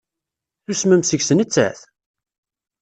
[0.63, 1.79] Tusmem seg-s nettat?